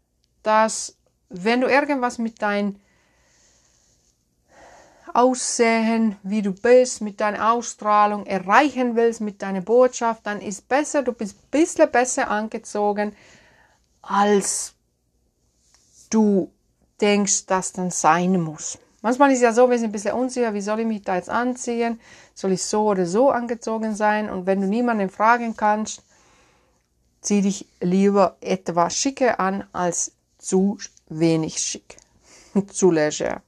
dass 0.42 0.96
wenn 1.28 1.60
du 1.60 1.66
irgendwas 1.66 2.16
mit 2.16 2.40
deinem 2.40 2.76
Aussehen, 5.12 6.16
wie 6.22 6.40
du 6.40 6.52
bist, 6.52 7.02
mit 7.02 7.20
deiner 7.20 7.52
Ausstrahlung 7.52 8.24
erreichen 8.24 8.96
willst, 8.96 9.20
mit 9.20 9.42
deiner 9.42 9.60
Botschaft, 9.60 10.24
dann 10.24 10.40
ist 10.40 10.66
besser, 10.66 11.02
du 11.02 11.12
bist 11.12 11.36
ein 11.36 11.50
bisschen 11.50 11.92
besser 11.92 12.30
angezogen, 12.30 13.14
als 14.00 14.72
du 16.08 16.50
denkst, 17.02 17.44
dass 17.44 17.74
dann 17.74 17.90
sein 17.90 18.40
muss. 18.40 18.78
Manchmal 19.02 19.32
ist 19.32 19.40
ja 19.40 19.52
so, 19.52 19.70
wir 19.70 19.78
sind 19.78 19.88
ein 19.88 19.92
bisschen 19.92 20.14
unsicher, 20.14 20.52
wie 20.52 20.60
soll 20.60 20.80
ich 20.80 20.86
mich 20.86 21.02
da 21.02 21.16
jetzt 21.16 21.30
anziehen? 21.30 22.00
Soll 22.34 22.52
ich 22.52 22.62
so 22.62 22.88
oder 22.88 23.06
so 23.06 23.30
angezogen 23.30 23.94
sein? 23.94 24.28
Und 24.28 24.46
wenn 24.46 24.60
du 24.60 24.66
niemanden 24.66 25.08
fragen 25.08 25.56
kannst, 25.56 26.02
zieh 27.22 27.40
dich 27.40 27.66
lieber 27.80 28.36
etwas 28.40 28.96
schicker 28.96 29.40
an 29.40 29.64
als 29.72 30.12
zu 30.38 30.78
wenig 31.08 31.58
schick, 31.58 31.96
zu 32.72 32.90
leger. 32.90 33.42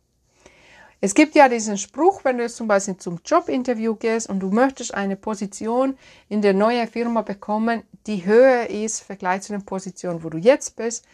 Es 1.05 1.15
gibt 1.15 1.35
ja 1.35 1.49
diesen 1.49 1.79
Spruch, 1.79 2.25
wenn 2.25 2.37
du 2.37 2.45
jetzt 2.45 2.57
zum 2.57 2.69
Beispiel 2.69 2.97
zum 2.97 3.19
Jobinterview 3.25 3.97
gehst 3.97 4.29
und 4.29 4.39
du 4.39 4.51
möchtest 4.51 4.95
eine 4.95 5.17
Position 5.17 5.99
in 6.29 6.43
der 6.43 6.55
neuen 6.55 6.87
Firma 6.87 7.23
bekommen, 7.23 7.83
die 8.07 8.25
höher 8.25 8.71
ist 8.71 9.01
im 9.01 9.07
Vergleich 9.07 9.43
zu 9.43 9.53
der 9.53 9.61
Position, 9.61 10.23
wo 10.23 10.31
du 10.31 10.39
jetzt 10.39 10.77
bist. 10.77 11.05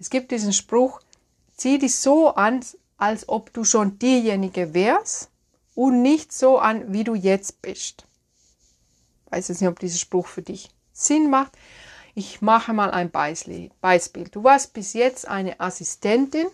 Es 0.00 0.08
gibt 0.08 0.30
diesen 0.30 0.54
Spruch, 0.54 1.00
zieh 1.58 1.78
dich 1.78 1.94
so 1.94 2.28
an, 2.34 2.60
als 2.96 3.28
ob 3.28 3.52
du 3.52 3.64
schon 3.64 3.98
diejenige 3.98 4.74
wärst 4.74 5.30
und 5.74 6.02
nicht 6.02 6.32
so 6.32 6.58
an, 6.58 6.92
wie 6.92 7.04
du 7.04 7.14
jetzt 7.14 7.60
bist. 7.62 8.06
Ich 9.26 9.32
weiß 9.32 9.48
jetzt 9.48 9.60
nicht, 9.60 9.70
ob 9.70 9.78
dieser 9.78 9.98
Spruch 9.98 10.26
für 10.26 10.42
dich 10.42 10.70
Sinn 10.92 11.30
macht. 11.30 11.52
Ich 12.14 12.40
mache 12.40 12.72
mal 12.72 12.90
ein 12.92 13.10
Beispiel. 13.10 13.70
Du 14.30 14.44
warst 14.44 14.72
bis 14.72 14.92
jetzt 14.92 15.26
eine 15.26 15.58
Assistentin 15.58 16.46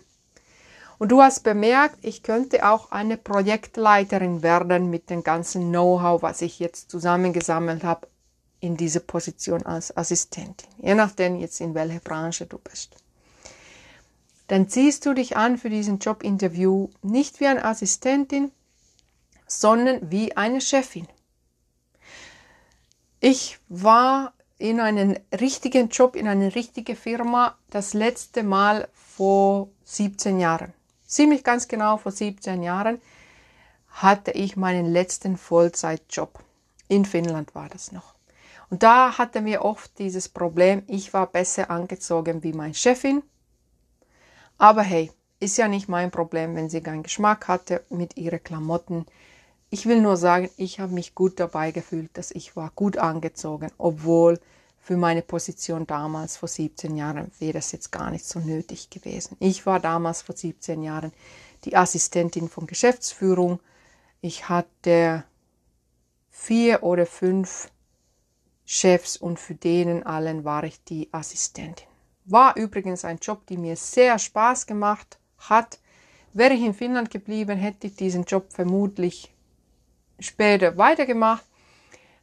und 0.97 1.09
du 1.09 1.21
hast 1.21 1.43
bemerkt, 1.43 1.97
ich 2.01 2.23
könnte 2.23 2.67
auch 2.67 2.91
eine 2.91 3.17
Projektleiterin 3.17 4.41
werden 4.41 4.89
mit 4.89 5.09
dem 5.11 5.23
ganzen 5.23 5.69
Know-how, 5.69 6.23
was 6.23 6.41
ich 6.41 6.59
jetzt 6.59 6.89
zusammengesammelt 6.89 7.83
habe 7.83 8.07
in 8.59 8.77
dieser 8.77 8.99
Position 8.99 9.63
als 9.65 9.95
Assistentin. 9.95 10.67
Je 10.79 10.95
nachdem 10.95 11.37
jetzt 11.37 11.61
in 11.61 11.75
welcher 11.75 11.99
Branche 11.99 12.47
du 12.47 12.57
bist 12.57 12.95
dann 14.51 14.67
ziehst 14.67 15.05
du 15.05 15.13
dich 15.13 15.37
an 15.37 15.57
für 15.57 15.69
diesen 15.69 15.99
Jobinterview 15.99 16.89
nicht 17.01 17.39
wie 17.39 17.47
eine 17.47 17.63
Assistentin, 17.63 18.51
sondern 19.47 20.11
wie 20.11 20.35
eine 20.35 20.59
Chefin. 20.59 21.07
Ich 23.21 23.59
war 23.69 24.33
in 24.57 24.81
einen 24.81 25.17
richtigen 25.39 25.87
Job, 25.87 26.17
in 26.17 26.27
eine 26.27 26.53
richtige 26.53 26.97
Firma 26.97 27.57
das 27.69 27.93
letzte 27.93 28.43
Mal 28.43 28.89
vor 28.93 29.69
17 29.85 30.37
Jahren. 30.41 30.73
Ziemlich 31.05 31.45
ganz 31.45 31.69
genau 31.69 31.95
vor 31.95 32.11
17 32.11 32.61
Jahren 32.61 33.01
hatte 33.91 34.31
ich 34.31 34.57
meinen 34.57 34.91
letzten 34.91 35.37
Vollzeitjob. 35.37 36.43
In 36.89 37.05
Finnland 37.05 37.55
war 37.55 37.69
das 37.69 37.93
noch. 37.93 38.15
Und 38.69 38.83
da 38.83 39.17
hatten 39.17 39.45
wir 39.45 39.63
oft 39.63 39.97
dieses 39.97 40.27
Problem, 40.27 40.83
ich 40.87 41.13
war 41.13 41.27
besser 41.27 41.69
angezogen 41.69 42.43
wie 42.43 42.51
meine 42.51 42.73
Chefin 42.73 43.23
aber 44.61 44.83
hey, 44.83 45.09
ist 45.39 45.57
ja 45.57 45.67
nicht 45.67 45.89
mein 45.89 46.11
Problem, 46.11 46.55
wenn 46.55 46.69
sie 46.69 46.81
keinen 46.81 47.01
Geschmack 47.01 47.47
hatte 47.47 47.83
mit 47.89 48.15
ihren 48.15 48.43
Klamotten. 48.43 49.07
Ich 49.71 49.87
will 49.87 50.01
nur 50.01 50.17
sagen, 50.17 50.51
ich 50.55 50.79
habe 50.79 50.93
mich 50.93 51.15
gut 51.15 51.39
dabei 51.39 51.71
gefühlt, 51.71 52.15
dass 52.15 52.29
ich 52.29 52.55
war 52.55 52.71
gut 52.75 52.97
angezogen, 52.99 53.71
obwohl 53.79 54.39
für 54.77 54.97
meine 54.97 55.23
Position 55.23 55.87
damals 55.87 56.37
vor 56.37 56.47
17 56.47 56.95
Jahren 56.95 57.31
wäre 57.39 57.53
das 57.53 57.71
jetzt 57.71 57.91
gar 57.91 58.11
nicht 58.11 58.23
so 58.23 58.37
nötig 58.37 58.91
gewesen. 58.91 59.35
Ich 59.39 59.65
war 59.65 59.79
damals 59.79 60.21
vor 60.21 60.37
17 60.37 60.83
Jahren 60.83 61.11
die 61.65 61.75
Assistentin 61.75 62.47
von 62.47 62.67
Geschäftsführung. 62.67 63.59
Ich 64.21 64.47
hatte 64.47 65.23
vier 66.29 66.83
oder 66.83 67.07
fünf 67.07 67.71
Chefs 68.63 69.17
und 69.17 69.39
für 69.39 69.55
denen 69.55 70.03
allen 70.03 70.43
war 70.43 70.63
ich 70.65 70.83
die 70.83 71.09
Assistentin. 71.11 71.90
War 72.31 72.55
übrigens 72.55 73.03
ein 73.03 73.17
Job, 73.21 73.45
der 73.47 73.57
mir 73.57 73.75
sehr 73.75 74.17
Spaß 74.17 74.65
gemacht 74.65 75.19
hat. 75.37 75.79
Wäre 76.33 76.53
ich 76.53 76.61
in 76.61 76.73
Finnland 76.73 77.11
geblieben, 77.11 77.57
hätte 77.57 77.87
ich 77.87 77.95
diesen 77.95 78.23
Job 78.23 78.53
vermutlich 78.53 79.33
später 80.19 80.77
weitergemacht. 80.77 81.45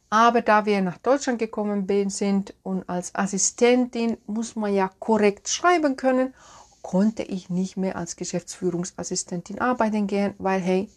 Aber 0.09 0.41
da 0.41 0.65
wir 0.65 0.81
nach 0.81 0.97
Deutschland 0.97 1.37
gekommen 1.37 1.87
sind 2.09 2.55
und 2.63 2.89
als 2.89 3.13
Assistentin 3.13 4.17
muss 4.25 4.55
man 4.55 4.73
ja 4.73 4.89
korrekt 4.97 5.47
schreiben 5.47 5.95
können, 5.95 6.33
konnte 6.81 7.21
ich 7.21 7.51
nicht 7.51 7.77
mehr 7.77 7.95
als 7.95 8.15
Geschäftsführungsassistentin 8.15 9.59
arbeiten 9.59 10.07
gehen, 10.07 10.33
weil 10.39 10.59
hey, 10.59 10.89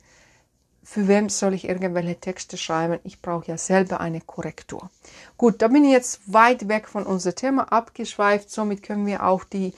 für 0.85 1.07
wem 1.07 1.29
soll 1.29 1.55
ich 1.55 1.69
irgendwelche 1.69 2.19
Texte 2.19 2.57
schreiben? 2.57 2.99
Ich 3.05 3.23
brauche 3.23 3.47
ja 3.47 3.57
selber 3.57 4.01
eine 4.01 4.21
Korrektur. 4.21 4.91
Gut, 5.37 5.63
da 5.63 5.69
bin 5.69 5.85
ich 5.85 5.93
jetzt 5.93 6.21
weit 6.33 6.69
weg 6.69 6.89
von 6.89 7.07
unserem 7.07 7.37
Thema 7.37 7.73
abgeschweift. 7.73 8.51
Somit 8.51 8.83
können 8.83 9.07
wir 9.07 9.25
auch 9.25 9.45
die 9.45 9.75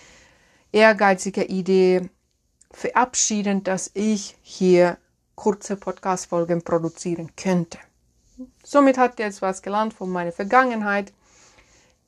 ehrgeizige 0.72 1.44
Idee 1.44 2.08
verabschieden, 2.70 3.62
dass 3.64 3.90
ich 3.94 4.36
hier 4.42 4.96
kurze 5.34 5.76
Podcast-Folgen 5.76 6.62
produzieren 6.62 7.30
könnte. 7.36 7.78
Somit 8.62 8.98
hat 8.98 9.18
jetzt 9.18 9.42
was 9.42 9.62
gelernt 9.62 9.94
von 9.94 10.10
meiner 10.10 10.32
Vergangenheit. 10.32 11.12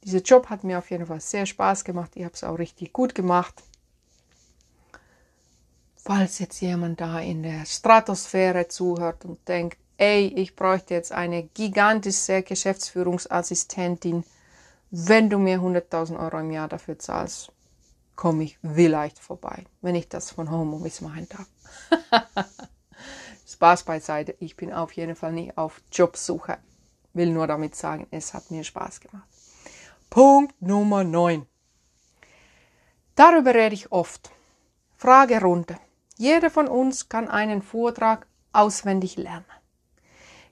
Dieser 0.04 0.20
Job 0.20 0.48
hat 0.48 0.64
mir 0.64 0.78
auf 0.78 0.90
jeden 0.90 1.06
Fall 1.06 1.20
sehr 1.20 1.46
Spaß 1.46 1.84
gemacht. 1.84 2.12
Ich 2.14 2.24
habe 2.24 2.34
es 2.34 2.44
auch 2.44 2.58
richtig 2.58 2.92
gut 2.92 3.14
gemacht 3.14 3.62
falls 6.06 6.38
jetzt 6.38 6.60
jemand 6.60 7.00
da 7.00 7.18
in 7.18 7.42
der 7.42 7.66
Stratosphäre 7.66 8.68
zuhört 8.68 9.24
und 9.24 9.46
denkt, 9.48 9.76
ey, 9.96 10.28
ich 10.28 10.54
bräuchte 10.54 10.94
jetzt 10.94 11.10
eine 11.10 11.42
gigantische 11.42 12.44
Geschäftsführungsassistentin, 12.44 14.22
wenn 14.92 15.28
du 15.28 15.38
mir 15.38 15.58
100.000 15.58 16.16
Euro 16.16 16.38
im 16.38 16.52
Jahr 16.52 16.68
dafür 16.68 16.96
zahlst, 16.96 17.50
komme 18.14 18.44
ich 18.44 18.56
vielleicht 18.62 19.18
vorbei, 19.18 19.64
wenn 19.82 19.96
ich 19.96 20.08
das 20.08 20.30
von 20.30 20.48
Homeoffice 20.48 21.00
machen 21.00 21.28
darf. 21.28 22.46
Spaß 23.48 23.82
beiseite, 23.82 24.36
ich 24.38 24.54
bin 24.54 24.72
auf 24.72 24.92
jeden 24.92 25.16
Fall 25.16 25.32
nicht 25.32 25.58
auf 25.58 25.82
Jobsuche. 25.90 26.58
Will 27.14 27.32
nur 27.32 27.48
damit 27.48 27.74
sagen, 27.74 28.06
es 28.12 28.32
hat 28.32 28.52
mir 28.52 28.62
Spaß 28.62 29.00
gemacht. 29.00 29.26
Punkt 30.08 30.54
Nummer 30.62 31.02
9. 31.02 31.44
Darüber 33.16 33.54
rede 33.54 33.74
ich 33.74 33.90
oft. 33.90 34.30
Fragerunde. 34.98 35.78
Jeder 36.16 36.50
von 36.50 36.68
uns 36.68 37.08
kann 37.08 37.28
einen 37.28 37.62
Vortrag 37.62 38.26
auswendig 38.52 39.16
lernen. 39.16 39.44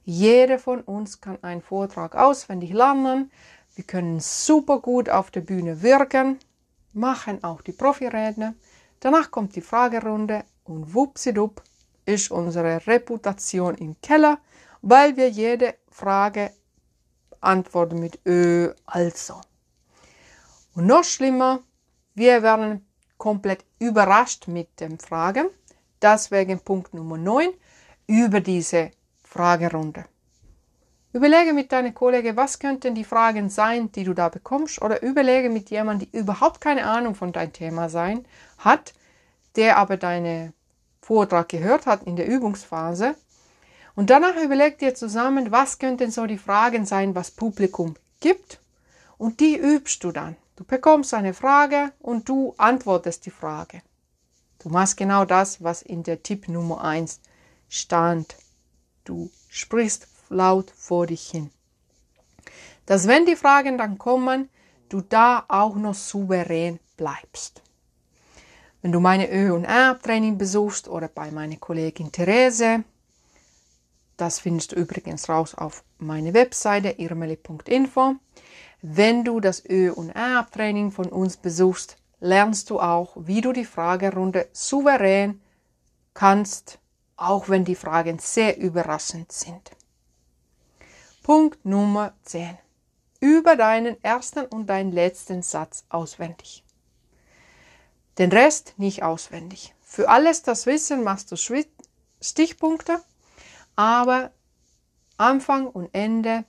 Jeder 0.04 0.59
von 0.59 0.80
uns 0.83 1.21
kann 1.21 1.42
einen 1.42 1.62
Vortrag 1.62 2.14
auswendig 2.14 2.73
lernen. 2.73 3.30
Wir 3.75 3.85
können 3.85 4.21
super 4.21 4.80
gut 4.80 5.09
auf 5.09 5.30
der 5.30 5.40
Bühne 5.40 5.83
wirken, 5.83 6.38
machen 6.92 7.42
auch 7.42 7.62
die 7.62 7.73
Profiredner. 7.73 8.54
Danach 9.00 9.30
kommt 9.30 9.56
die 9.56 9.62
Fragerunde 9.62 10.44
und 10.64 10.94
wupsidup 10.94 11.62
ist 12.04 12.30
unsere 12.30 12.87
Reputation 12.87 13.75
im 13.76 14.00
Keller, 14.02 14.38
weil 14.83 15.16
wir 15.16 15.30
jede 15.30 15.75
Frage 15.90 16.52
antworten 17.40 17.99
mit 17.99 18.21
Ö, 18.26 18.73
also. 18.87 19.40
Und 20.75 20.87
noch 20.87 21.04
schlimmer, 21.04 21.62
Wir 22.16 22.44
werden 22.44 22.87
komplett 23.18 23.64
überrascht 23.78 24.49
mit 24.49 24.80
den 24.80 24.99
Fragen. 24.99 25.47
Deswegen 26.00 26.61
Punkt 26.61 26.94
Nummer 26.94 27.16
9 27.16 27.49
über 28.06 28.40
diese 28.40 28.90
Fragerunde. 29.23 30.04
Überlege 31.14 31.52
mit 31.52 31.71
deinen 31.71 31.94
Kollegen, 31.94 32.37
was 32.37 32.59
könnten 32.59 32.94
die 32.97 33.04
Fragen 33.04 33.49
sein, 33.49 33.92
die 33.92 34.02
du 34.02 34.14
da 34.14 34.28
bekommst, 34.28 34.83
oder 34.83 35.00
überlege 35.00 35.49
mit 35.49 35.71
jemandem, 35.71 36.11
der 36.11 36.21
überhaupt 36.21 36.61
keine 36.61 36.85
Ahnung 36.85 37.14
von 37.14 37.30
deinem 37.30 37.52
Thema 37.52 37.88
sein 37.88 38.26
hat, 38.59 38.94
der 39.54 39.76
aber 39.78 39.97
deinen 39.97 40.52
Vortrag 41.00 41.49
gehört 41.49 41.87
hat 41.87 42.02
in 42.02 42.16
der 42.16 42.26
Übungsphase. 42.26 43.14
Und 43.94 44.11
danach 44.11 44.35
überleg 44.42 44.78
dir 44.80 44.97
zusammen, 44.97 45.52
was 45.52 45.78
könnten 45.78 46.11
so 46.11 46.26
die 46.26 46.38
Fragen 46.38 46.85
sein, 46.85 47.14
was 47.14 47.30
Publikum 47.30 47.94
gibt, 48.18 48.61
und 49.16 49.38
die 49.38 49.56
übst 49.56 50.02
du 50.02 50.11
dann. 50.11 50.35
Du 50.56 50.64
bekommst 50.64 51.12
eine 51.14 51.34
Frage 51.34 51.92
und 51.99 52.28
du 52.28 52.54
antwortest 52.58 53.26
die 53.26 53.30
Frage. 53.30 53.82
Du 54.61 54.68
machst 54.68 54.96
genau 54.96 55.25
das, 55.25 55.62
was 55.62 55.82
in 55.82 56.02
der 56.04 56.23
Tipp 56.23 56.49
Nummer 56.49 56.82
1 56.82 57.20
stand. 57.68 58.37
Du 59.04 59.30
sprichst 59.49 60.06
laut 60.28 60.70
vor 60.70 61.06
dich 61.06 61.28
hin. 61.28 61.50
Dass 62.87 63.08
wenn 63.08 63.26
die 63.26 63.37
Fragen 63.37 63.78
dann 63.78 63.99
kommen, 63.99 64.49
du 64.88 65.00
da 65.00 65.44
auch 65.49 65.75
noch 65.75 65.94
souverän 65.94 66.78
bleibst. 66.96 67.62
Wenn 68.80 68.92
du 68.92 69.00
meine 69.00 69.30
Ö- 69.32 69.54
und 69.54 69.64
R-Training 69.64 70.38
besuchst 70.38 70.88
oder 70.88 71.08
bei 71.08 71.30
meiner 71.30 71.56
Kollegin 71.56 72.12
Therese, 72.12 72.84
das 74.16 74.38
findest 74.38 74.73
du 74.73 74.76
übrigens 74.76 75.28
raus 75.28 75.54
auf 75.54 75.82
meine 75.99 76.34
Webseite 76.34 76.90
irmeli.info. 76.90 78.16
Wenn 78.86 79.24
du 79.24 79.40
das 79.40 79.64
Ö- 79.64 79.94
und 79.94 80.10
R-Training 80.10 80.90
von 80.90 81.06
uns 81.06 81.38
besuchst, 81.38 81.96
lernst 82.20 82.68
du 82.68 82.80
auch, 82.80 83.16
wie 83.16 83.40
du 83.40 83.54
die 83.54 83.64
Fragerunde 83.64 84.46
souverän 84.52 85.40
kannst, 86.12 86.78
auch 87.16 87.48
wenn 87.48 87.64
die 87.64 87.76
Fragen 87.76 88.18
sehr 88.18 88.58
überraschend 88.58 89.32
sind. 89.32 89.70
Punkt 91.22 91.64
Nummer 91.64 92.12
10. 92.24 92.58
Über 93.20 93.56
deinen 93.56 93.96
ersten 94.04 94.44
und 94.44 94.66
deinen 94.66 94.92
letzten 94.92 95.40
Satz 95.40 95.86
auswendig. 95.88 96.62
Den 98.18 98.32
Rest 98.32 98.74
nicht 98.76 99.02
auswendig. 99.02 99.74
Für 99.80 100.10
alles 100.10 100.42
das 100.42 100.66
Wissen 100.66 101.02
machst 101.02 101.32
du 101.32 101.36
Stichpunkte, 102.20 103.00
aber 103.76 104.30
Anfang 105.16 105.68
und 105.68 105.88
Ende, 105.94 106.44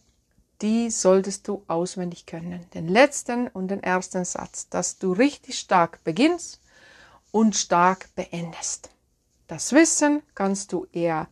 die 0.65 0.89
solltest 0.89 1.47
du 1.47 1.63
auswendig 1.67 2.25
können. 2.25 2.65
Den 2.73 2.87
letzten 2.87 3.47
und 3.49 3.67
den 3.67 3.83
ersten 3.83 4.25
Satz, 4.25 4.67
dass 4.67 4.97
du 4.97 5.13
richtig 5.13 5.59
stark 5.59 6.03
beginnst 6.03 6.59
und 7.31 7.55
stark 7.55 8.09
beendest. 8.15 8.89
Das 9.45 9.73
Wissen 9.73 10.23
kannst 10.33 10.73
du 10.73 10.87
eher 10.91 11.27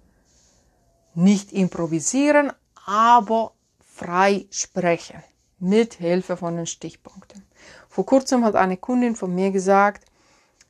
nicht 1.16 1.52
improvisieren, 1.52 2.54
aber 2.86 3.54
frei 3.84 4.46
sprechen 4.52 5.24
mit 5.58 5.96
Hilfe 5.96 6.38
von 6.38 6.56
den 6.56 6.68
Stichpunkten. 6.68 7.44
Vor 7.90 8.06
kurzem 8.06 8.46
hat 8.46 8.56
eine 8.56 8.78
Kundin 8.78 9.16
von 9.16 9.34
mir 9.34 9.50
gesagt, 9.50 10.06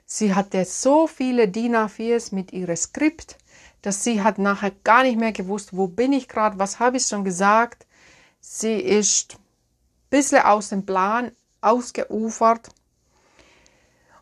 sie 0.06 0.34
hatte 0.34 0.64
so 0.64 1.08
viele 1.08 1.50
DIN 1.50 1.76
A4s 1.76 2.34
mit 2.34 2.54
ihrem 2.54 2.78
Skript, 2.78 3.38
dass 3.82 4.06
sie 4.06 4.24
hat 4.24 4.38
nachher 4.38 4.72
gar 4.86 5.04
nicht 5.04 5.20
mehr 5.20 5.34
gewusst, 5.34 5.76
wo 5.76 5.88
bin 5.88 6.14
ich 6.14 6.30
gerade, 6.30 6.60
was 6.60 6.80
habe 6.80 6.96
ich 6.96 7.04
schon 7.04 7.26
gesagt. 7.26 7.86
Sie 8.46 8.76
ist 8.76 9.36
ein 9.36 9.40
bisschen 10.10 10.42
aus 10.42 10.68
dem 10.68 10.86
Plan 10.86 11.32
ausgeufert. 11.62 12.68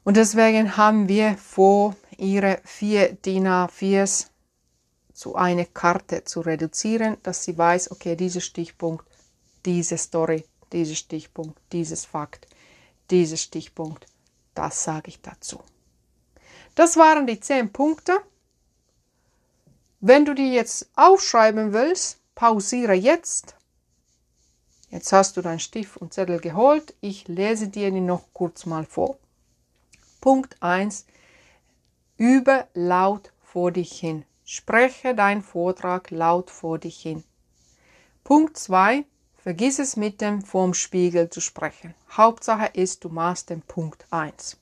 Und 0.03 0.15
deswegen 0.15 0.77
haben 0.77 1.07
wir 1.07 1.37
vor, 1.37 1.95
ihre 2.17 2.61
vier 2.63 3.13
DIN 3.13 3.47
A4s 3.47 4.27
zu 5.11 5.35
einer 5.35 5.65
Karte 5.65 6.23
zu 6.23 6.41
reduzieren, 6.41 7.17
dass 7.23 7.43
sie 7.43 7.57
weiß, 7.57 7.89
okay, 7.89 8.15
dieser 8.15 8.41
Stichpunkt, 8.41 9.05
diese 9.65 9.97
Story, 9.97 10.45
dieser 10.71 10.95
Stichpunkt, 10.95 11.59
dieses 11.71 12.05
Fakt, 12.05 12.47
dieser 13.09 13.37
Stichpunkt, 13.37 14.05
das 14.53 14.83
sage 14.83 15.09
ich 15.09 15.19
dazu. 15.22 15.63
Das 16.75 16.96
waren 16.96 17.25
die 17.25 17.39
zehn 17.39 17.74
Punkte. 17.74 18.19
Wenn 20.00 20.25
du 20.25 20.35
die 20.35 20.53
jetzt 20.53 20.89
aufschreiben 20.96 21.74
willst, 21.74 22.19
pausiere 22.35 22.93
jetzt. 22.93 23.55
Jetzt 24.91 25.13
hast 25.13 25.37
du 25.37 25.41
dein 25.41 25.59
Stift 25.59 25.97
und 25.97 26.13
Zettel 26.13 26.39
geholt. 26.39 26.93
Ich 26.99 27.29
lese 27.29 27.69
dir 27.69 27.91
die 27.91 28.01
noch 28.01 28.25
kurz 28.33 28.65
mal 28.65 28.85
vor. 28.85 29.17
Punkt 30.19 30.57
1. 30.61 31.05
Übe 32.17 32.67
laut 32.73 33.31
vor 33.41 33.71
dich 33.71 33.93
hin. 33.93 34.25
Spreche 34.43 35.15
deinen 35.15 35.41
Vortrag 35.41 36.11
laut 36.11 36.51
vor 36.51 36.77
dich 36.77 37.01
hin. 37.01 37.23
Punkt 38.25 38.57
2. 38.57 39.05
Vergiss 39.37 39.79
es 39.79 39.95
mit 39.95 40.19
dem 40.19 40.41
vorm 40.43 40.73
Spiegel 40.73 41.29
zu 41.29 41.39
sprechen. 41.39 41.95
Hauptsache 42.11 42.69
ist, 42.73 43.05
du 43.05 43.09
machst 43.09 43.49
den 43.49 43.61
Punkt 43.61 44.05
1. 44.11 44.57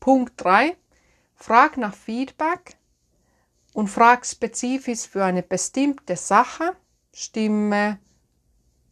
Punkt 0.00 0.32
3. 0.38 0.76
Frag 1.36 1.76
nach 1.76 1.94
Feedback 1.94 2.76
und 3.72 3.88
frag 3.88 4.26
spezifisch 4.26 5.06
für 5.06 5.24
eine 5.24 5.42
bestimmte 5.42 6.16
Sache, 6.16 6.76
Stimme, 7.14 7.98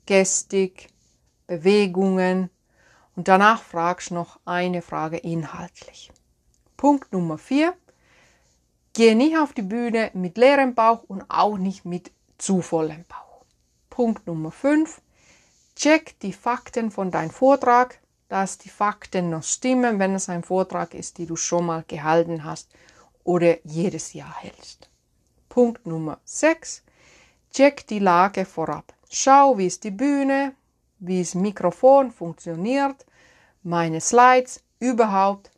Gestik, 0.07 0.89
Bewegungen 1.47 2.51
und 3.17 3.29
danach 3.29 3.63
fragst 3.63 4.11
noch 4.11 4.39
eine 4.45 4.83
Frage 4.83 5.17
inhaltlich. 5.17 6.11
Punkt 6.77 7.13
Nummer 7.13 7.39
4. 7.39 7.75
Gehe 8.93 9.17
nicht 9.17 9.39
auf 9.39 9.53
die 9.53 9.63
Bühne 9.63 10.11
mit 10.15 10.37
leerem 10.37 10.75
Bauch 10.75 11.03
und 11.05 11.25
auch 11.29 11.57
nicht 11.57 11.85
mit 11.85 12.13
zu 12.39 12.61
vollem 12.61 13.05
Bauch. 13.09 13.45
Punkt 13.91 14.27
Nummer 14.27 14.51
5. 14.51 15.01
Check 15.77 16.19
die 16.21 16.33
Fakten 16.33 16.91
von 16.91 17.11
deinem 17.11 17.31
Vortrag, 17.31 18.01
dass 18.29 18.59
die 18.59 18.69
Fakten 18.69 19.31
noch 19.31 19.43
stimmen, 19.43 19.99
wenn 19.99 20.15
es 20.15 20.29
ein 20.29 20.43
Vortrag 20.43 20.95
ist, 20.95 21.19
die 21.19 21.27
du 21.27 21.37
schon 21.37 21.67
mal 21.67 21.85
gehalten 21.87 22.45
hast 22.45 22.69
oder 23.25 23.65
jedes 23.67 24.13
Jahr 24.13 24.35
hältst. 24.41 24.91
Punkt 25.49 25.87
Nummer 25.87 26.19
6. 26.25 26.83
Check 27.53 27.87
die 27.87 28.01
Lage 28.01 28.45
vorab. 28.45 28.93
Schau, 29.17 29.57
wie 29.59 29.67
ist 29.67 29.85
die 29.85 29.93
Bühne, 29.93 30.55
wie 30.99 31.21
das 31.21 31.37
Mikrofon 31.37 32.11
funktioniert, 32.11 33.07
meine 33.63 34.01
Slides, 34.01 34.63
überhaupt 34.81 35.53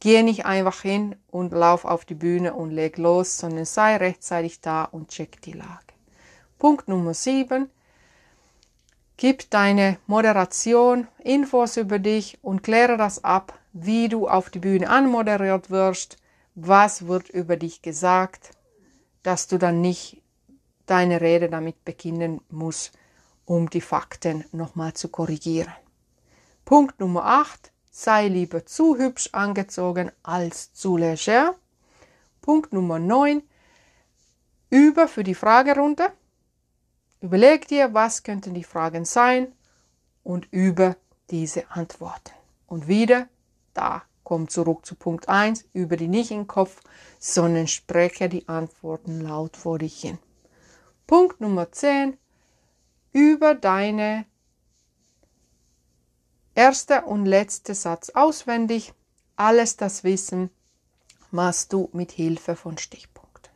Geh 0.00 0.22
nicht 0.22 0.46
einfach 0.46 0.80
hin 0.80 1.14
und 1.30 1.52
lauf 1.52 1.84
auf 1.84 2.06
die 2.06 2.14
Bühne 2.14 2.54
und 2.54 2.70
leg 2.70 2.96
los, 2.96 3.36
sondern 3.36 3.66
sei 3.66 3.96
rechtzeitig 3.98 4.62
da 4.62 4.84
und 4.84 5.08
check 5.08 5.42
die 5.42 5.52
Lage. 5.52 5.92
Punkt 6.58 6.88
Nummer 6.88 7.12
7. 7.12 7.70
Gib 9.18 9.50
deine 9.50 9.98
Moderation 10.06 11.06
Infos 11.18 11.76
über 11.76 11.98
dich 11.98 12.38
und 12.40 12.62
kläre 12.62 12.96
das 12.96 13.24
ab, 13.24 13.58
wie 13.74 14.08
du 14.08 14.26
auf 14.26 14.48
die 14.48 14.58
Bühne 14.58 14.88
anmoderiert 14.88 15.68
wirst, 15.68 16.16
was 16.54 17.06
wird 17.06 17.28
über 17.28 17.56
dich 17.56 17.82
gesagt, 17.82 18.52
dass 19.22 19.48
du 19.48 19.58
dann 19.58 19.82
nicht 19.82 20.22
deine 20.90 21.20
Rede 21.20 21.48
damit 21.48 21.84
beginnen 21.84 22.40
musst, 22.50 22.92
um 23.44 23.70
die 23.70 23.80
Fakten 23.80 24.44
nochmal 24.52 24.94
zu 24.94 25.08
korrigieren. 25.08 25.72
Punkt 26.64 26.98
Nummer 27.00 27.24
8 27.24 27.72
sei 27.90 28.28
lieber 28.28 28.66
zu 28.66 28.96
hübsch 28.96 29.28
angezogen 29.32 30.10
als 30.22 30.72
zu 30.72 30.96
leger. 30.96 31.54
Punkt 32.40 32.72
Nummer 32.72 32.98
9. 32.98 33.42
Über 34.70 35.08
für 35.08 35.24
die 35.24 35.34
Fragerunde. 35.34 36.12
Überleg 37.20 37.68
dir, 37.68 37.92
was 37.92 38.22
könnten 38.22 38.54
die 38.54 38.64
Fragen 38.64 39.04
sein 39.04 39.52
und 40.22 40.48
über 40.52 40.96
diese 41.30 41.70
Antworten. 41.70 42.32
Und 42.66 42.88
wieder, 42.88 43.28
da 43.74 44.02
kommt 44.24 44.50
zurück 44.50 44.86
zu 44.86 44.94
Punkt 44.94 45.28
1, 45.28 45.66
über 45.72 45.96
die 45.96 46.08
nicht 46.08 46.30
im 46.30 46.46
Kopf, 46.46 46.80
sondern 47.18 47.66
spreche 47.66 48.28
die 48.28 48.48
Antworten 48.48 49.20
laut 49.20 49.56
vor 49.56 49.78
dich 49.78 50.00
hin. 50.00 50.18
Punkt 51.10 51.40
Nummer 51.40 51.72
10, 51.72 52.16
über 53.10 53.56
deine 53.56 54.26
Erster 56.54 57.08
und 57.08 57.26
letzter 57.26 57.74
Satz 57.74 58.10
auswendig. 58.10 58.94
Alles 59.34 59.76
das 59.76 60.04
Wissen 60.04 60.50
machst 61.32 61.72
du 61.72 61.90
mit 61.92 62.12
Hilfe 62.12 62.54
von 62.54 62.78
Stichpunkten. 62.78 63.52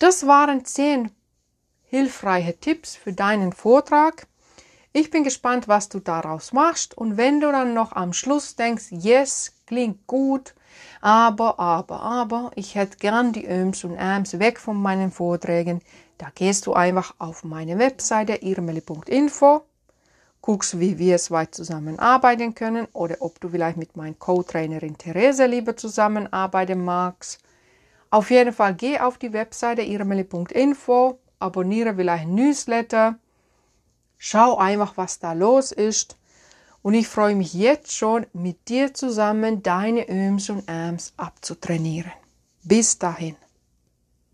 Das 0.00 0.26
waren 0.26 0.64
zehn 0.64 1.12
hilfreiche 1.84 2.58
Tipps 2.58 2.96
für 2.96 3.12
deinen 3.12 3.52
Vortrag. 3.52 4.26
Ich 4.96 5.10
bin 5.10 5.24
gespannt, 5.24 5.66
was 5.66 5.88
du 5.88 5.98
daraus 5.98 6.52
machst. 6.52 6.96
Und 6.96 7.16
wenn 7.16 7.40
du 7.40 7.50
dann 7.50 7.74
noch 7.74 7.90
am 7.92 8.12
Schluss 8.12 8.54
denkst, 8.54 8.86
yes, 8.90 9.52
klingt 9.66 10.06
gut, 10.06 10.54
aber, 11.00 11.58
aber, 11.58 12.00
aber, 12.00 12.52
ich 12.54 12.76
hätte 12.76 12.98
gern 12.98 13.32
die 13.32 13.44
Öms 13.44 13.82
und 13.82 13.96
Äms 13.96 14.38
weg 14.38 14.60
von 14.60 14.80
meinen 14.80 15.10
Vorträgen, 15.10 15.82
da 16.18 16.28
gehst 16.32 16.66
du 16.66 16.74
einfach 16.74 17.12
auf 17.18 17.42
meine 17.42 17.76
Webseite 17.78 18.34
irmeli.info 18.34 19.64
guckst, 20.40 20.78
wie 20.78 20.96
wir 20.96 21.18
zwei 21.18 21.46
zusammenarbeiten 21.46 22.54
können 22.54 22.86
oder 22.92 23.16
ob 23.18 23.40
du 23.40 23.48
vielleicht 23.48 23.78
mit 23.78 23.96
meiner 23.96 24.14
Co-Trainerin 24.14 24.96
Therese 24.96 25.46
lieber 25.46 25.76
zusammenarbeiten 25.76 26.84
magst. 26.84 27.40
Auf 28.10 28.30
jeden 28.30 28.52
Fall 28.52 28.74
geh 28.74 29.00
auf 29.00 29.18
die 29.18 29.32
Webseite 29.32 29.82
irmeli.info, 29.82 31.18
abonniere 31.40 31.96
vielleicht 31.96 32.28
Newsletter, 32.28 33.18
schau 34.18 34.56
einfach, 34.56 34.96
was 34.96 35.18
da 35.18 35.32
los 35.32 35.72
ist. 35.72 36.16
Und 36.82 36.94
ich 36.94 37.08
freue 37.08 37.34
mich 37.34 37.54
jetzt 37.54 37.92
schon, 37.92 38.26
mit 38.32 38.68
dir 38.68 38.92
zusammen 38.92 39.62
deine 39.62 40.08
Öms 40.08 40.50
und 40.50 40.68
Äms 40.68 41.14
abzutrainieren. 41.16 42.12
Bis 42.62 42.98
dahin. 42.98 43.36